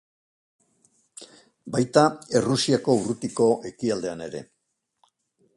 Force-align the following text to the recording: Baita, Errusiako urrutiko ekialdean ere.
Baita, 1.75 2.03
Errusiako 2.41 2.97
urrutiko 3.03 3.47
ekialdean 3.73 4.29
ere. 4.31 4.47